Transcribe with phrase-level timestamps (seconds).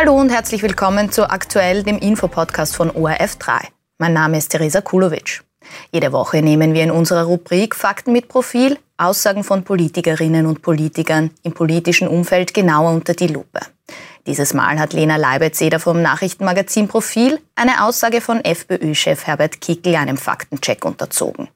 [0.00, 3.62] Hallo und herzlich willkommen zu aktuell dem Infopodcast von ORF3.
[3.98, 5.42] Mein Name ist Theresa Kulovic.
[5.90, 11.32] Jede Woche nehmen wir in unserer Rubrik Fakten mit Profil Aussagen von Politikerinnen und Politikern
[11.42, 13.58] im politischen Umfeld genauer unter die Lupe.
[14.24, 20.16] Dieses Mal hat Lena Leibetzeder vom Nachrichtenmagazin Profil eine Aussage von FPÖ-Chef Herbert Kickl einem
[20.16, 21.48] Faktencheck unterzogen.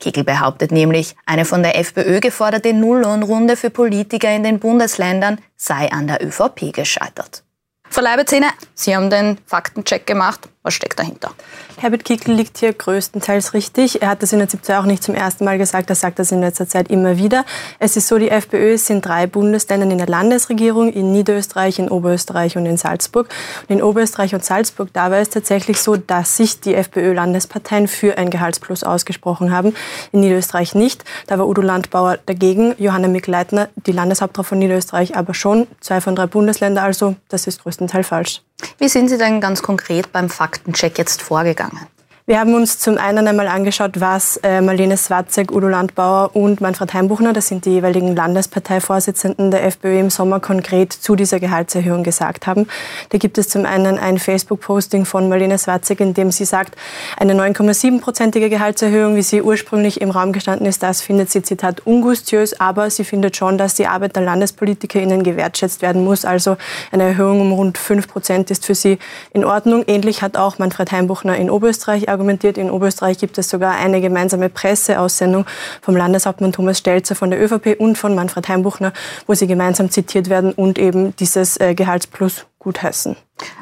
[0.00, 5.92] Kickl behauptet nämlich, eine von der FPÖ geforderte Nulllohnrunde für Politiker in den Bundesländern sei
[5.92, 7.44] an der ÖVP gescheitert.
[7.92, 10.48] Frau Leibezähne, Sie haben den Faktencheck gemacht.
[10.64, 11.32] Was steckt dahinter?
[11.76, 14.00] Herbert Kickl liegt hier größtenteils richtig.
[14.00, 16.30] Er hat das in der 17 auch nicht zum ersten Mal gesagt, er sagt das
[16.30, 17.44] in letzter Zeit immer wieder.
[17.80, 22.56] Es ist so, die FPÖ in drei Bundesländern in der Landesregierung, in Niederösterreich, in Oberösterreich
[22.56, 23.28] und in Salzburg.
[23.68, 28.16] Und in Oberösterreich und Salzburg, da war es tatsächlich so, dass sich die FPÖ-Landesparteien für
[28.16, 29.74] ein Gehaltsplus ausgesprochen haben.
[30.12, 31.04] In Niederösterreich nicht.
[31.26, 35.66] Da war Udo Landbauer dagegen, Johanna Mick-Leitner, die Landeshauptfrau von Niederösterreich, aber schon.
[35.80, 38.42] Zwei von drei Bundesländern, also das ist größtenteils falsch.
[38.78, 41.80] Wie sind Sie denn ganz konkret beim Faktencheck jetzt vorgegangen?
[42.24, 46.94] Wir haben uns zum einen einmal angeschaut, was äh, Marlene Swatzek, Udo Landbauer und Manfred
[46.94, 52.46] Heimbuchner, das sind die jeweiligen Landesparteivorsitzenden der FPÖ im Sommer konkret zu dieser Gehaltserhöhung gesagt
[52.46, 52.68] haben.
[53.08, 56.76] Da gibt es zum einen ein Facebook-Posting von Marlene Swatzek, in dem sie sagt,
[57.16, 62.60] eine 9,7-prozentige Gehaltserhöhung, wie sie ursprünglich im Raum gestanden ist, das findet sie, Zitat, ungustiös,
[62.60, 66.24] aber sie findet schon, dass die Arbeit der LandespolitikerInnen gewertschätzt werden muss.
[66.24, 66.56] Also
[66.92, 69.00] eine Erhöhung um rund 5 Prozent ist für sie
[69.32, 69.82] in Ordnung.
[69.88, 72.21] Ähnlich hat auch Manfred Heimbuchner in Oberösterreich argumentiert.
[72.28, 75.46] In Oberösterreich gibt es sogar eine gemeinsame Presseaussendung
[75.80, 78.92] vom Landeshauptmann Thomas Stelzer von der ÖVP und von Manfred Heimbuchner,
[79.26, 83.16] wo sie gemeinsam zitiert werden und eben dieses äh, Gehaltsplus gutheißen.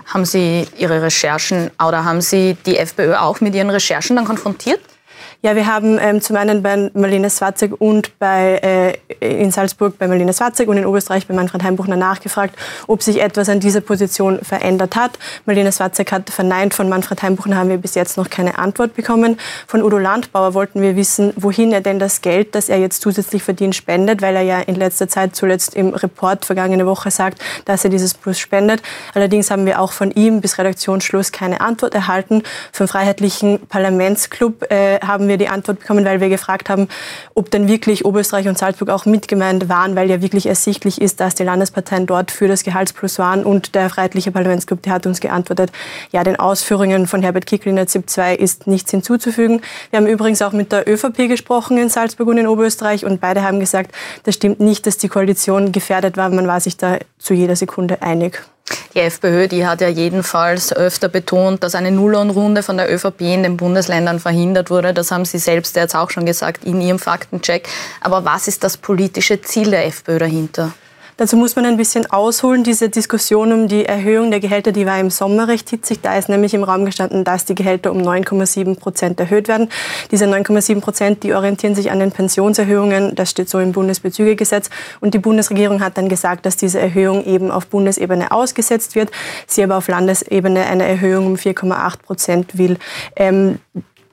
[0.07, 4.81] Haben Sie Ihre Recherchen oder haben Sie die FPÖ auch mit Ihren Recherchen dann konfrontiert?
[5.43, 10.07] Ja, wir haben ähm, zum einen bei Marlene Swatzek und bei, äh, in Salzburg bei
[10.07, 12.55] Marlene Swatzek und in Oberösterreich bei Manfred Heimbuchner nachgefragt,
[12.87, 15.13] ob sich etwas an dieser Position verändert hat.
[15.47, 19.39] Marlene Swatzek hat verneint, von Manfred Heimbuchner haben wir bis jetzt noch keine Antwort bekommen.
[19.67, 23.43] Von Udo Landbauer wollten wir wissen, wohin er denn das Geld, das er jetzt zusätzlich
[23.43, 27.83] verdient, spendet, weil er ja in letzter Zeit zuletzt im Report vergangene Woche sagt, dass
[27.83, 28.83] er dieses Plus spendet.
[29.15, 32.43] Allerdings haben wir auch von ihm bis Redaktionsschluss keine Antwort erhalten.
[32.73, 36.89] Vom Freiheitlichen Parlamentsclub äh, haben wir die Antwort bekommen, weil wir gefragt haben,
[37.35, 41.35] ob denn wirklich Oberösterreich und Salzburg auch mitgemeint waren, weil ja wirklich ersichtlich ist, dass
[41.35, 43.45] die Landesparteien dort für das Gehaltsplus waren.
[43.45, 45.71] Und der Freiheitliche Parlamentsclub, hat uns geantwortet,
[46.11, 49.63] ja, den Ausführungen von Herbert Kickl in der ZIP 2 ist nichts hinzuzufügen.
[49.91, 53.43] Wir haben übrigens auch mit der ÖVP gesprochen in Salzburg und in Oberösterreich und beide
[53.43, 53.93] haben gesagt,
[54.25, 56.29] das stimmt nicht, dass die Koalition gefährdet war.
[56.29, 58.43] Man war sich da zu jeder Sekunde einig.
[58.95, 63.45] Die FPÖ, die hat ja jedenfalls öfter betont, dass eine Nulllohnrunde von der ÖVP in
[63.45, 64.93] den Bundesländern verhindert wurde.
[64.93, 67.69] Das haben Sie selbst jetzt auch schon gesagt in Ihrem Faktencheck.
[68.01, 70.73] Aber was ist das politische Ziel der FPÖ dahinter?
[71.21, 72.65] Dazu muss man ein bisschen ausholen.
[72.65, 76.01] Diese Diskussion um die Erhöhung der Gehälter, die war im Sommer recht hitzig.
[76.01, 79.69] Da ist nämlich im Raum gestanden, dass die Gehälter um 9,7 Prozent erhöht werden.
[80.11, 83.17] Diese 9,7 Prozent, die orientieren sich an den Pensionserhöhungen.
[83.17, 84.71] Das steht so im Bundesbezügegesetz.
[85.01, 89.11] Und die Bundesregierung hat dann gesagt, dass diese Erhöhung eben auf Bundesebene ausgesetzt wird.
[89.47, 92.79] Sie aber auf Landesebene eine Erhöhung um 4,8 Prozent will.
[93.15, 93.59] Ähm,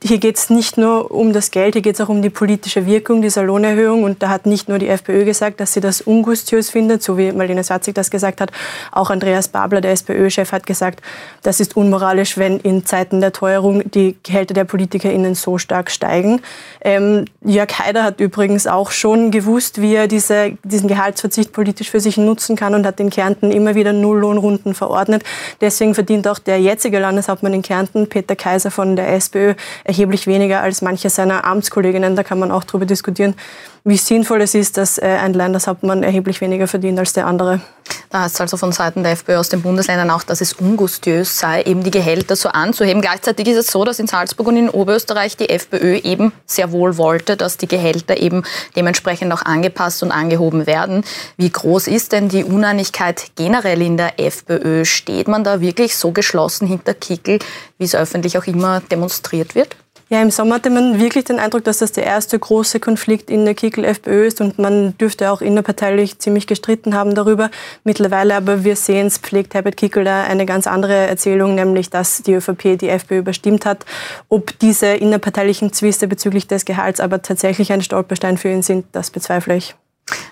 [0.04, 2.86] hier geht es nicht nur um das Geld, hier geht es auch um die politische
[2.86, 4.04] Wirkung dieser Lohnerhöhung.
[4.04, 7.32] Und da hat nicht nur die FPÖ gesagt, dass sie das ungustiös findet, so wie
[7.32, 8.52] Marlene Swatzig das gesagt hat.
[8.92, 11.02] Auch Andreas Babler, der SPÖ-Chef, hat gesagt,
[11.42, 16.42] das ist unmoralisch, wenn in Zeiten der Teuerung die Gehälter der PolitikerInnen so stark steigen.
[16.82, 22.02] Ähm, Jörg Haider hat übrigens auch schon gewusst, wie er diese, diesen Gehaltsverzicht politisch für
[22.02, 25.24] sich nutzen kann und hat in Kärnten immer wieder Nulllohnrunden verordnet.
[25.60, 29.56] Deswegen verdient auch der jetzige Landeshauptmann in Kärnten, Peter Kaiser von der SPÖ,
[29.88, 32.16] erheblich weniger als manche seiner Amtskolleginnen.
[32.16, 33.36] Da kann man auch darüber diskutieren,
[33.84, 37.62] wie sinnvoll es ist, dass äh, ein Landeshauptmann erheblich weniger verdient als der andere.
[38.10, 41.40] Da heißt es also von Seiten der FPÖ aus den Bundesländern auch, dass es ungustiös
[41.40, 43.02] sei, eben die Gehälter so anzuheben.
[43.02, 46.98] Gleichzeitig ist es so, dass in Salzburg und in Oberösterreich die FPÖ eben sehr wohl
[46.98, 48.44] wollte, dass die Gehälter eben
[48.76, 51.06] dementsprechend auch angepasst und angehoben werden.
[51.38, 54.84] Wie groß ist denn die Uneinigkeit generell in der FPÖ?
[54.84, 57.40] Steht man da wirklich so geschlossen hinter Kickel,
[57.78, 59.77] wie es öffentlich auch immer demonstriert wird?
[60.10, 63.44] Ja, im Sommer hatte man wirklich den Eindruck, dass das der erste große Konflikt in
[63.44, 67.52] der Kickel-FPÖ ist und man dürfte auch innerparteilich ziemlich gestritten haben darüber.
[67.84, 72.24] Mittlerweile aber, wir sehen es, pflegt Herbert Kickel da eine ganz andere Erzählung, nämlich, dass
[72.24, 73.86] die ÖVP die FPÖ überstimmt hat.
[74.30, 79.12] Ob diese innerparteilichen Zwiste bezüglich des Gehalts aber tatsächlich ein Stolperstein für ihn sind, das
[79.12, 79.76] bezweifle ich.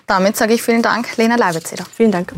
[0.06, 1.84] Damit sage ich vielen Dank, Lena Leibetzeder.
[1.94, 2.32] Vielen Dank.